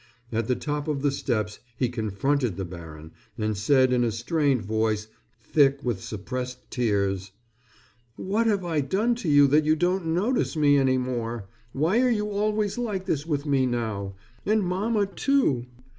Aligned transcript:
At 0.31 0.47
the 0.47 0.55
top 0.55 0.87
of 0.87 1.03
the 1.03 1.11
steps 1.11 1.59
he 1.77 1.87
confronted 1.87 2.57
the 2.57 2.65
baron 2.65 3.11
and 3.37 3.55
said 3.55 3.93
in 3.93 4.03
a 4.03 4.11
strained 4.11 4.63
voice, 4.63 5.05
thick 5.39 5.83
with 5.85 6.01
suppressed 6.03 6.71
tears: 6.71 7.33
"What 8.15 8.47
have 8.47 8.65
I 8.65 8.81
done 8.81 9.13
to 9.13 9.29
you 9.29 9.45
that 9.49 9.63
you 9.65 9.75
don't 9.75 10.07
notice 10.07 10.55
me 10.57 10.75
any 10.79 10.97
more? 10.97 11.45
Why 11.71 12.01
are 12.01 12.09
you 12.09 12.31
always 12.31 12.79
like 12.79 13.05
this 13.05 13.27
with 13.27 13.45
me 13.45 13.67
now? 13.67 14.15
And 14.43 14.63
mamma, 14.63 15.05
too? 15.05 15.67